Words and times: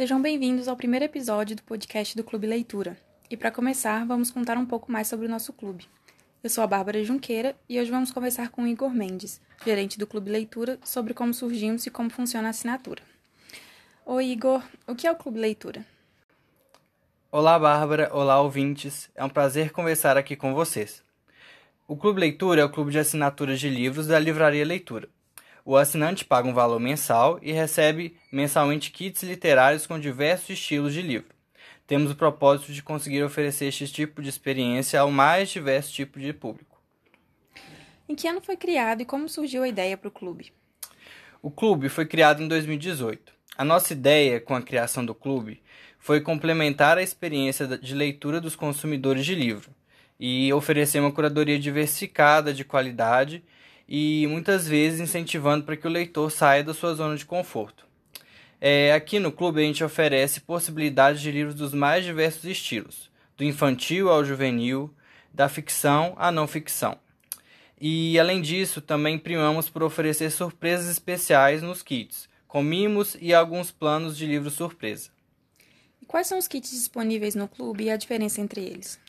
Sejam 0.00 0.18
bem-vindos 0.22 0.66
ao 0.66 0.78
primeiro 0.78 1.04
episódio 1.04 1.54
do 1.54 1.62
podcast 1.62 2.16
do 2.16 2.24
Clube 2.24 2.46
Leitura. 2.46 2.96
E 3.30 3.36
para 3.36 3.50
começar, 3.50 4.06
vamos 4.06 4.30
contar 4.30 4.56
um 4.56 4.64
pouco 4.64 4.90
mais 4.90 5.06
sobre 5.06 5.26
o 5.26 5.28
nosso 5.28 5.52
clube. 5.52 5.86
Eu 6.42 6.48
sou 6.48 6.64
a 6.64 6.66
Bárbara 6.66 7.04
Junqueira 7.04 7.54
e 7.68 7.78
hoje 7.78 7.90
vamos 7.90 8.10
conversar 8.10 8.48
com 8.48 8.62
o 8.62 8.66
Igor 8.66 8.94
Mendes, 8.94 9.42
gerente 9.62 9.98
do 9.98 10.06
Clube 10.06 10.30
Leitura, 10.30 10.78
sobre 10.82 11.12
como 11.12 11.34
surgimos 11.34 11.84
e 11.84 11.90
como 11.90 12.08
funciona 12.08 12.48
a 12.48 12.50
assinatura. 12.50 13.02
Oi, 14.06 14.28
Igor, 14.28 14.62
o 14.86 14.94
que 14.94 15.06
é 15.06 15.12
o 15.12 15.16
Clube 15.16 15.38
Leitura? 15.38 15.84
Olá, 17.30 17.58
Bárbara. 17.58 18.08
Olá, 18.10 18.40
ouvintes. 18.40 19.10
É 19.14 19.22
um 19.22 19.28
prazer 19.28 19.70
conversar 19.70 20.16
aqui 20.16 20.34
com 20.34 20.54
vocês. 20.54 21.02
O 21.86 21.94
Clube 21.94 22.20
Leitura 22.20 22.62
é 22.62 22.64
o 22.64 22.72
clube 22.72 22.90
de 22.90 22.98
assinaturas 22.98 23.60
de 23.60 23.68
livros 23.68 24.06
da 24.06 24.18
Livraria 24.18 24.64
Leitura. 24.64 25.10
O 25.70 25.76
assinante 25.76 26.24
paga 26.24 26.48
um 26.48 26.52
valor 26.52 26.80
mensal 26.80 27.38
e 27.40 27.52
recebe 27.52 28.16
mensalmente 28.32 28.90
kits 28.90 29.22
literários 29.22 29.86
com 29.86 30.00
diversos 30.00 30.50
estilos 30.50 30.92
de 30.92 31.00
livro. 31.00 31.32
Temos 31.86 32.10
o 32.10 32.16
propósito 32.16 32.72
de 32.72 32.82
conseguir 32.82 33.22
oferecer 33.22 33.66
este 33.66 33.86
tipo 33.86 34.20
de 34.20 34.28
experiência 34.28 34.98
ao 34.98 35.12
mais 35.12 35.48
diverso 35.48 35.92
tipo 35.92 36.18
de 36.18 36.32
público. 36.32 36.82
Em 38.08 38.16
que 38.16 38.26
ano 38.26 38.40
foi 38.40 38.56
criado 38.56 39.02
e 39.02 39.04
como 39.04 39.28
surgiu 39.28 39.62
a 39.62 39.68
ideia 39.68 39.96
para 39.96 40.08
o 40.08 40.10
clube? 40.10 40.52
O 41.40 41.52
clube 41.52 41.88
foi 41.88 42.04
criado 42.04 42.42
em 42.42 42.48
2018. 42.48 43.32
A 43.56 43.64
nossa 43.64 43.92
ideia 43.92 44.40
com 44.40 44.56
a 44.56 44.62
criação 44.62 45.06
do 45.06 45.14
clube 45.14 45.62
foi 46.00 46.20
complementar 46.20 46.98
a 46.98 47.02
experiência 47.02 47.78
de 47.78 47.94
leitura 47.94 48.40
dos 48.40 48.56
consumidores 48.56 49.24
de 49.24 49.36
livro 49.36 49.70
e 50.18 50.52
oferecer 50.52 50.98
uma 50.98 51.12
curadoria 51.12 51.60
diversificada 51.60 52.52
de 52.52 52.64
qualidade 52.64 53.44
e 53.90 54.24
muitas 54.28 54.68
vezes 54.68 55.00
incentivando 55.00 55.64
para 55.64 55.76
que 55.76 55.86
o 55.86 55.90
leitor 55.90 56.30
saia 56.30 56.62
da 56.62 56.72
sua 56.72 56.94
zona 56.94 57.16
de 57.16 57.26
conforto. 57.26 57.84
É, 58.60 58.92
aqui 58.92 59.18
no 59.18 59.32
clube 59.32 59.60
a 59.60 59.64
gente 59.64 59.82
oferece 59.82 60.40
possibilidades 60.40 61.20
de 61.20 61.32
livros 61.32 61.56
dos 61.56 61.74
mais 61.74 62.04
diversos 62.04 62.44
estilos, 62.44 63.10
do 63.36 63.42
infantil 63.42 64.08
ao 64.08 64.24
juvenil, 64.24 64.94
da 65.34 65.48
ficção 65.48 66.14
à 66.16 66.30
não 66.30 66.46
ficção. 66.46 66.96
E 67.80 68.16
além 68.20 68.40
disso, 68.40 68.80
também 68.80 69.18
primamos 69.18 69.68
por 69.68 69.82
oferecer 69.82 70.30
surpresas 70.30 70.88
especiais 70.88 71.60
nos 71.60 71.82
kits, 71.82 72.28
com 72.46 72.62
mimos 72.62 73.16
e 73.20 73.34
alguns 73.34 73.72
planos 73.72 74.16
de 74.16 74.26
livro 74.26 74.50
surpresa. 74.50 75.10
Quais 76.06 76.26
são 76.26 76.38
os 76.38 76.46
kits 76.46 76.70
disponíveis 76.70 77.34
no 77.34 77.48
clube 77.48 77.84
e 77.84 77.90
a 77.90 77.96
diferença 77.96 78.40
entre 78.40 78.60
eles? 78.60 79.00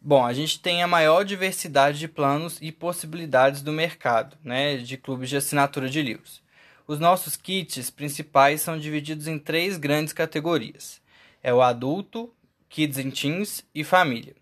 Bom, 0.00 0.24
a 0.24 0.32
gente 0.32 0.60
tem 0.60 0.80
a 0.80 0.86
maior 0.86 1.24
diversidade 1.24 1.98
de 1.98 2.06
planos 2.06 2.56
e 2.62 2.70
possibilidades 2.70 3.62
do 3.62 3.72
mercado, 3.72 4.38
né, 4.44 4.76
de 4.76 4.96
clubes 4.96 5.28
de 5.28 5.36
assinatura 5.36 5.88
de 5.88 6.00
livros. 6.00 6.40
Os 6.86 7.00
nossos 7.00 7.36
kits 7.36 7.90
principais 7.90 8.60
são 8.60 8.78
divididos 8.78 9.26
em 9.26 9.40
três 9.40 9.76
grandes 9.76 10.12
categorias: 10.12 11.00
é 11.42 11.52
o 11.52 11.60
adulto, 11.60 12.32
kids 12.68 12.96
and 12.96 13.10
teens 13.10 13.64
e 13.74 13.82
família. 13.82 14.36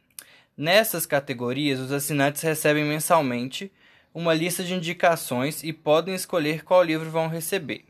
Nessas 0.55 1.07
categorias, 1.07 1.81
os 1.81 1.91
assinantes 1.91 2.43
recebem 2.43 2.85
mensalmente 2.85 3.73
uma 4.13 4.35
lista 4.35 4.63
de 4.63 4.75
indicações 4.75 5.65
e 5.65 5.73
podem 5.73 6.15
escolher 6.15 6.65
qual 6.65 6.83
livro 6.83 7.11
vão 7.11 7.29
receber. 7.29 7.83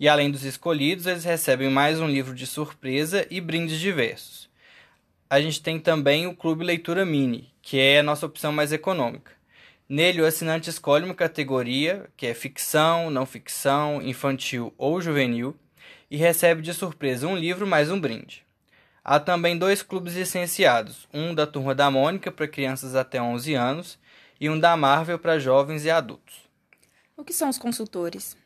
E 0.00 0.08
além 0.08 0.30
dos 0.30 0.44
escolhidos, 0.44 1.06
eles 1.06 1.24
recebem 1.24 1.68
mais 1.68 2.00
um 2.00 2.08
livro 2.08 2.34
de 2.34 2.46
surpresa 2.46 3.26
e 3.30 3.38
brindes 3.38 3.78
diversos 3.78 4.50
a 5.32 5.40
gente 5.40 5.62
tem 5.62 5.80
também 5.80 6.26
o 6.26 6.36
Clube 6.36 6.62
Leitura 6.62 7.06
Mini, 7.06 7.50
que 7.62 7.80
é 7.80 8.00
a 8.00 8.02
nossa 8.02 8.26
opção 8.26 8.52
mais 8.52 8.70
econômica. 8.70 9.32
Nele, 9.88 10.20
o 10.20 10.26
assinante 10.26 10.68
escolhe 10.68 11.06
uma 11.06 11.14
categoria, 11.14 12.06
que 12.18 12.26
é 12.26 12.34
ficção, 12.34 13.08
não 13.08 13.24
ficção, 13.24 14.02
infantil 14.02 14.74
ou 14.76 15.00
juvenil, 15.00 15.56
e 16.10 16.18
recebe 16.18 16.60
de 16.60 16.74
surpresa 16.74 17.26
um 17.26 17.34
livro 17.34 17.66
mais 17.66 17.90
um 17.90 17.98
brinde. 17.98 18.44
Há 19.02 19.18
também 19.18 19.56
dois 19.56 19.80
clubes 19.80 20.16
licenciados, 20.16 21.08
um 21.14 21.34
da 21.34 21.46
Turma 21.46 21.74
da 21.74 21.90
Mônica 21.90 22.30
para 22.30 22.46
crianças 22.46 22.94
até 22.94 23.18
11 23.18 23.54
anos 23.54 23.98
e 24.38 24.50
um 24.50 24.60
da 24.60 24.76
Marvel 24.76 25.18
para 25.18 25.38
jovens 25.38 25.86
e 25.86 25.90
adultos. 25.90 26.40
O 27.16 27.24
que 27.24 27.32
são 27.32 27.48
os 27.48 27.56
consultores? 27.56 28.36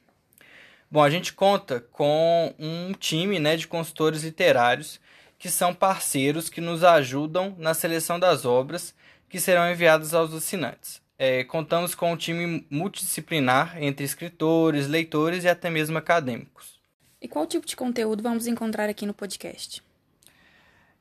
Bom, 0.89 1.03
a 1.03 1.11
gente 1.11 1.33
conta 1.33 1.81
com 1.81 2.55
um 2.57 2.93
time 2.93 3.41
né, 3.41 3.57
de 3.57 3.67
consultores 3.67 4.23
literários 4.23 5.01
que 5.39 5.51
são 5.51 5.75
parceiros 5.75 6.49
que 6.49 6.61
nos 6.61 6.83
ajudam 6.83 7.55
na 7.59 7.75
seleção 7.75 8.19
das 8.19 8.45
obras 8.45 8.95
que 9.29 9.41
serão 9.41 9.71
enviadas 9.71 10.15
aos 10.15 10.33
assinantes. 10.33 11.01
É, 11.19 11.45
contamos 11.45 11.95
com 11.95 12.13
um 12.13 12.17
time 12.17 12.67
multidisciplinar 12.71 13.83
entre 13.83 14.05
escritores, 14.05 14.87
leitores 14.87 15.45
e 15.45 15.49
até 15.49 15.71
mesmo 15.71 15.97
acadêmicos. 15.97 16.79
E 17.21 17.27
qual 17.27 17.47
tipo 17.47 17.67
de 17.67 17.75
conteúdo 17.75 18.23
vamos 18.23 18.47
encontrar 18.47 18.89
aqui 18.89 19.07
no 19.07 19.15
podcast? 19.15 19.83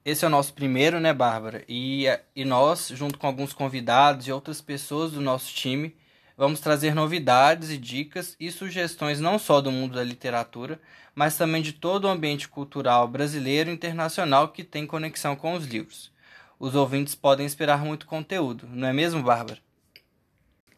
Esse 0.05 0.23
é 0.23 0.27
o 0.27 0.31
nosso 0.31 0.53
primeiro, 0.53 0.99
né, 0.99 1.13
Bárbara? 1.13 1.63
E, 1.67 2.05
e 2.35 2.45
nós, 2.45 2.89
junto 2.89 3.17
com 3.17 3.27
alguns 3.27 3.53
convidados 3.53 4.27
e 4.27 4.31
outras 4.31 4.61
pessoas 4.61 5.11
do 5.11 5.19
nosso 5.19 5.53
time, 5.53 5.95
vamos 6.37 6.59
trazer 6.59 6.93
novidades 6.93 7.69
e 7.69 7.77
dicas 7.77 8.35
e 8.39 8.51
sugestões 8.51 9.19
não 9.19 9.39
só 9.39 9.61
do 9.61 9.71
mundo 9.71 9.95
da 9.95 10.03
literatura, 10.03 10.79
mas 11.13 11.37
também 11.37 11.61
de 11.61 11.73
todo 11.73 12.05
o 12.05 12.09
ambiente 12.09 12.47
cultural 12.47 13.07
brasileiro 13.07 13.69
e 13.69 13.73
internacional 13.73 14.49
que 14.49 14.63
tem 14.63 14.85
conexão 14.85 15.35
com 15.35 15.53
os 15.53 15.65
livros. 15.65 16.11
Os 16.59 16.75
ouvintes 16.75 17.15
podem 17.15 17.45
esperar 17.45 17.83
muito 17.83 18.05
conteúdo, 18.05 18.67
não 18.71 18.87
é 18.87 18.93
mesmo, 18.93 19.21
Bárbara? 19.21 19.59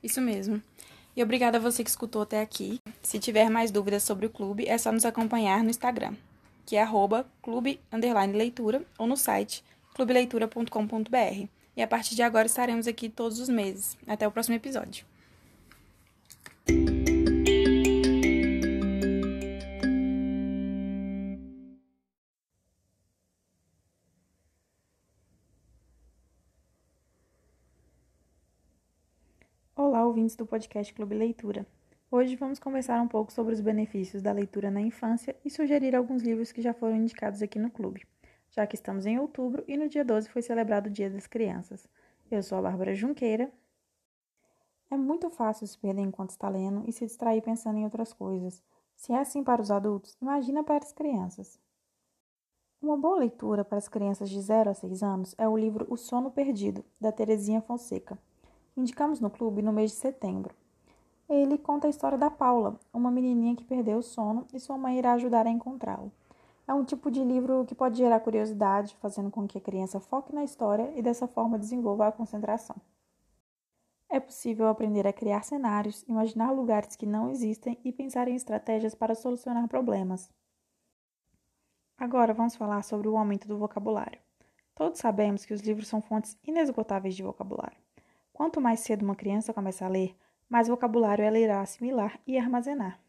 Isso 0.01 0.21
mesmo. 0.21 0.61
E 1.15 1.23
obrigada 1.23 1.57
a 1.57 1.61
você 1.61 1.83
que 1.83 1.89
escutou 1.89 2.21
até 2.21 2.41
aqui. 2.41 2.79
Se 3.01 3.17
tiver 3.17 3.49
mais 3.49 3.71
dúvidas 3.71 4.03
sobre 4.03 4.27
o 4.27 4.29
clube, 4.29 4.67
é 4.67 4.77
só 4.77 4.91
nos 4.91 5.05
acompanhar 5.05 5.63
no 5.63 5.69
Instagram, 5.69 6.13
que 6.63 6.75
é 6.75 6.81
arroba 6.83 7.25
ou 7.43 9.07
no 9.07 9.17
site 9.17 9.63
clubeleitura.com.br. 9.95 11.47
E 11.75 11.81
a 11.81 11.87
partir 11.87 12.15
de 12.15 12.21
agora 12.21 12.45
estaremos 12.45 12.87
aqui 12.87 13.09
todos 13.09 13.39
os 13.39 13.49
meses. 13.49 13.97
Até 14.05 14.27
o 14.27 14.31
próximo 14.31 14.55
episódio. 14.55 15.05
Olá, 29.87 30.05
ouvintes 30.05 30.35
do 30.35 30.45
podcast 30.45 30.93
Clube 30.93 31.15
Leitura. 31.15 31.65
Hoje 32.11 32.35
vamos 32.35 32.59
conversar 32.59 33.01
um 33.01 33.07
pouco 33.07 33.31
sobre 33.31 33.53
os 33.53 33.61
benefícios 33.61 34.21
da 34.21 34.33
leitura 34.33 34.69
na 34.69 34.81
infância 34.81 35.33
e 35.45 35.49
sugerir 35.49 35.95
alguns 35.95 36.21
livros 36.21 36.51
que 36.51 36.61
já 36.61 36.73
foram 36.73 36.97
indicados 36.97 37.41
aqui 37.41 37.57
no 37.57 37.71
clube, 37.71 38.05
já 38.49 38.67
que 38.67 38.75
estamos 38.75 39.05
em 39.05 39.17
outubro 39.17 39.63
e 39.65 39.77
no 39.77 39.87
dia 39.87 40.03
12 40.03 40.27
foi 40.27 40.41
celebrado 40.41 40.87
o 40.87 40.89
Dia 40.89 41.09
das 41.09 41.25
Crianças. 41.25 41.87
Eu 42.29 42.43
sou 42.43 42.57
a 42.57 42.63
Bárbara 42.63 42.93
Junqueira. 42.93 43.49
É 44.91 44.97
muito 44.97 45.29
fácil 45.29 45.65
se 45.65 45.77
perder 45.77 46.01
enquanto 46.01 46.31
está 46.31 46.49
lendo 46.49 46.83
e 46.85 46.91
se 46.91 47.05
distrair 47.05 47.41
pensando 47.41 47.77
em 47.77 47.85
outras 47.85 48.11
coisas. 48.11 48.61
Se 48.93 49.13
é 49.13 49.17
assim 49.17 49.41
para 49.41 49.61
os 49.61 49.71
adultos, 49.71 50.17
imagina 50.21 50.65
para 50.65 50.83
as 50.83 50.91
crianças. 50.91 51.57
Uma 52.81 52.97
boa 52.97 53.19
leitura 53.19 53.63
para 53.63 53.77
as 53.77 53.87
crianças 53.87 54.29
de 54.29 54.41
0 54.41 54.69
a 54.69 54.73
6 54.73 55.01
anos 55.01 55.33
é 55.37 55.47
o 55.47 55.55
livro 55.55 55.87
O 55.89 55.95
Sono 55.95 56.29
Perdido, 56.29 56.83
da 56.99 57.09
Terezinha 57.09 57.61
Fonseca 57.61 58.19
indicamos 58.77 59.19
no 59.19 59.29
clube 59.29 59.61
no 59.61 59.73
mês 59.73 59.91
de 59.91 59.97
setembro. 59.97 60.55
Ele 61.27 61.57
conta 61.57 61.87
a 61.87 61.89
história 61.89 62.17
da 62.17 62.29
Paula, 62.29 62.79
uma 62.93 63.11
menininha 63.11 63.55
que 63.55 63.63
perdeu 63.63 63.97
o 63.97 64.03
sono 64.03 64.47
e 64.53 64.59
sua 64.59 64.77
mãe 64.77 64.97
irá 64.97 65.13
ajudar 65.13 65.45
a 65.45 65.49
encontrá-lo. 65.49 66.11
É 66.67 66.73
um 66.73 66.83
tipo 66.83 67.09
de 67.09 67.23
livro 67.23 67.65
que 67.65 67.73
pode 67.73 67.97
gerar 67.97 68.19
curiosidade, 68.19 68.95
fazendo 69.01 69.31
com 69.31 69.47
que 69.47 69.57
a 69.57 69.61
criança 69.61 69.99
foque 69.99 70.33
na 70.33 70.43
história 70.43 70.91
e 70.95 71.01
dessa 71.01 71.27
forma 71.27 71.57
desenvolva 71.57 72.07
a 72.07 72.11
concentração. 72.11 72.75
É 74.09 74.19
possível 74.19 74.67
aprender 74.67 75.05
a 75.05 75.11
criar 75.11 75.43
cenários, 75.43 76.03
imaginar 76.07 76.51
lugares 76.51 76.95
que 76.95 77.05
não 77.05 77.29
existem 77.29 77.77
e 77.83 77.91
pensar 77.91 78.27
em 78.27 78.35
estratégias 78.35 78.95
para 78.95 79.15
solucionar 79.15 79.67
problemas. 79.67 80.29
Agora 81.97 82.33
vamos 82.33 82.55
falar 82.55 82.83
sobre 82.83 83.07
o 83.07 83.17
aumento 83.17 83.47
do 83.47 83.57
vocabulário. 83.57 84.19
Todos 84.75 84.99
sabemos 84.99 85.45
que 85.45 85.53
os 85.53 85.61
livros 85.61 85.87
são 85.87 86.01
fontes 86.01 86.37
inesgotáveis 86.43 87.15
de 87.15 87.23
vocabulário. 87.23 87.86
Quanto 88.37 88.61
mais 88.61 88.81
cedo 88.81 89.01
uma 89.01 89.15
criança 89.15 89.51
começa 89.51 89.83
a 89.83 89.87
ler, 89.89 90.15
mais 90.47 90.67
vocabulário 90.67 91.25
ela 91.25 91.39
irá 91.39 91.59
assimilar 91.59 92.19
e 92.27 92.37
armazenar. 92.37 93.01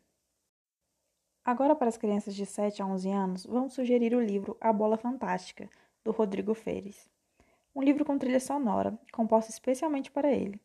Agora, 1.44 1.76
para 1.76 1.90
as 1.90 1.98
crianças 1.98 2.34
de 2.34 2.46
7 2.46 2.80
a 2.80 2.86
11 2.86 3.10
anos, 3.10 3.44
vamos 3.44 3.74
sugerir 3.74 4.14
o 4.14 4.22
livro 4.22 4.56
A 4.58 4.72
Bola 4.72 4.96
Fantástica, 4.96 5.68
do 6.02 6.12
Rodrigo 6.12 6.54
Feires. 6.54 7.10
Um 7.76 7.82
livro 7.82 8.06
com 8.06 8.16
trilha 8.16 8.40
sonora, 8.40 8.98
composta 9.12 9.50
especialmente 9.50 10.10
para 10.10 10.32
ele. 10.32 10.58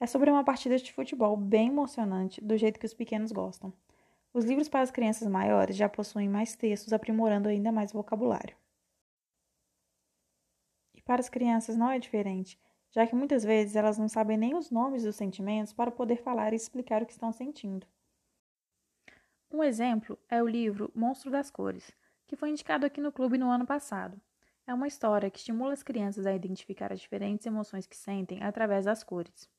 É 0.00 0.06
sobre 0.08 0.32
uma 0.32 0.42
partida 0.42 0.76
de 0.76 0.92
futebol 0.92 1.36
bem 1.36 1.68
emocionante, 1.68 2.40
do 2.40 2.56
jeito 2.56 2.80
que 2.80 2.86
os 2.86 2.94
pequenos 2.94 3.30
gostam. 3.30 3.72
Os 4.34 4.44
livros 4.44 4.68
para 4.68 4.80
as 4.80 4.90
crianças 4.90 5.28
maiores 5.28 5.76
já 5.76 5.88
possuem 5.88 6.28
mais 6.28 6.56
textos, 6.56 6.92
aprimorando 6.92 7.48
ainda 7.48 7.70
mais 7.70 7.92
o 7.92 7.98
vocabulário. 7.98 8.56
E 10.92 11.00
para 11.00 11.20
as 11.20 11.28
crianças 11.28 11.76
não 11.76 11.88
é 11.88 12.00
diferente 12.00 12.58
já 12.92 13.06
que 13.06 13.14
muitas 13.14 13.42
vezes 13.42 13.74
elas 13.74 13.98
não 13.98 14.08
sabem 14.08 14.36
nem 14.36 14.54
os 14.54 14.70
nomes 14.70 15.02
dos 15.02 15.16
sentimentos 15.16 15.72
para 15.72 15.90
poder 15.90 16.16
falar 16.16 16.52
e 16.52 16.56
explicar 16.56 17.02
o 17.02 17.06
que 17.06 17.12
estão 17.12 17.32
sentindo. 17.32 17.86
Um 19.50 19.64
exemplo 19.64 20.18
é 20.28 20.42
o 20.42 20.46
livro 20.46 20.92
Monstro 20.94 21.30
das 21.30 21.50
Cores, 21.50 21.90
que 22.26 22.36
foi 22.36 22.50
indicado 22.50 22.86
aqui 22.86 23.00
no 23.00 23.12
clube 23.12 23.36
no 23.36 23.50
ano 23.50 23.66
passado. 23.66 24.20
É 24.66 24.72
uma 24.72 24.86
história 24.86 25.30
que 25.30 25.38
estimula 25.38 25.72
as 25.72 25.82
crianças 25.82 26.26
a 26.26 26.34
identificar 26.34 26.92
as 26.92 27.00
diferentes 27.00 27.46
emoções 27.46 27.86
que 27.86 27.96
sentem 27.96 28.42
através 28.42 28.84
das 28.84 29.02
cores. 29.02 29.50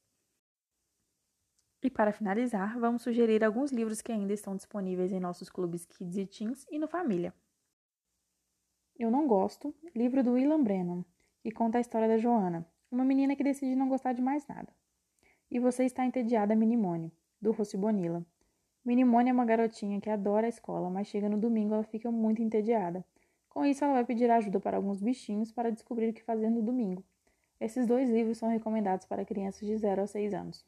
E 1.83 1.89
para 1.89 2.13
finalizar, 2.13 2.79
vamos 2.79 3.01
sugerir 3.01 3.43
alguns 3.43 3.71
livros 3.71 4.01
que 4.01 4.11
ainda 4.11 4.31
estão 4.31 4.55
disponíveis 4.55 5.11
em 5.11 5.19
nossos 5.19 5.49
clubes 5.49 5.85
Kids 5.85 6.15
e 6.17 6.25
Teens 6.25 6.65
e 6.71 6.79
no 6.79 6.87
Família. 6.87 7.33
Eu 8.97 9.11
Não 9.11 9.27
Gosto, 9.27 9.75
livro 9.93 10.23
do 10.23 10.31
William 10.31 10.63
Brennan, 10.63 11.03
que 11.41 11.51
conta 11.51 11.77
a 11.77 11.81
história 11.81 12.07
da 12.07 12.17
Joana, 12.17 12.65
uma 12.93 13.03
menina 13.03 13.35
que 13.35 13.43
decide 13.43 13.75
não 13.75 13.89
gostar 13.89 14.13
de 14.13 14.21
mais 14.21 14.45
nada. 14.47 14.71
E 15.49 15.59
Você 15.59 15.83
Está 15.83 16.05
Entediada, 16.05 16.55
Minimone, 16.55 17.11
do 17.41 17.51
Rossi 17.51 17.75
Bonilla. 17.75 18.23
Minimone 18.85 19.29
é 19.29 19.33
uma 19.33 19.45
garotinha 19.45 19.99
que 19.99 20.09
adora 20.09 20.45
a 20.45 20.49
escola, 20.49 20.89
mas 20.89 21.07
chega 21.07 21.27
no 21.27 21.37
domingo 21.37 21.73
ela 21.73 21.83
fica 21.83 22.11
muito 22.11 22.41
entediada. 22.41 23.03
Com 23.49 23.65
isso, 23.65 23.83
ela 23.83 23.93
vai 23.93 24.05
pedir 24.05 24.29
ajuda 24.29 24.59
para 24.59 24.77
alguns 24.77 25.01
bichinhos 25.01 25.51
para 25.51 25.71
descobrir 25.71 26.09
o 26.09 26.13
que 26.13 26.21
fazer 26.21 26.49
no 26.49 26.61
domingo. 26.61 27.03
Esses 27.59 27.87
dois 27.87 28.09
livros 28.09 28.37
são 28.37 28.49
recomendados 28.49 29.05
para 29.05 29.25
crianças 29.25 29.67
de 29.67 29.75
0 29.75 30.03
a 30.03 30.07
6 30.07 30.33
anos. 30.33 30.65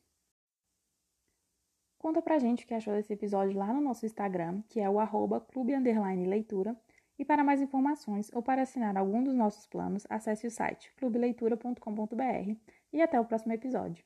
Conta 2.00 2.22
pra 2.22 2.40
gente 2.40 2.64
o 2.64 2.68
que 2.68 2.74
achou 2.74 2.94
desse 2.94 3.14
episódio 3.14 3.58
lá 3.58 3.74
no 3.74 3.82
nosso 3.82 4.06
Instagram, 4.06 4.62
que 4.70 4.80
é 4.80 4.90
o 4.90 5.00
arroba 5.00 5.42
clube 5.42 5.74
leitura. 6.26 6.76
E 7.18 7.26
para 7.26 7.44
mais 7.44 7.62
informações 7.62 8.30
ou 8.34 8.42
para 8.42 8.62
assinar 8.62 8.98
algum 8.98 9.24
dos 9.24 9.36
nossos 9.36 9.66
planos, 9.68 10.06
acesse 10.10 10.48
o 10.48 10.52
site 10.52 10.94
clubeleitura.com.br 10.96 12.56
e 12.92 13.02
até 13.02 13.20
o 13.20 13.26
próximo 13.26 13.54
episódio. 13.54 14.04